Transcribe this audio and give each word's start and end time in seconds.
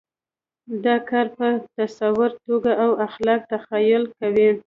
دا 0.85 0.95
کار 1.09 1.27
په 1.37 1.47
تصوري 1.75 2.35
توګه 2.47 2.71
او 2.83 2.89
خلاق 3.13 3.41
تخیل 3.51 4.03
کوو. 4.19 4.51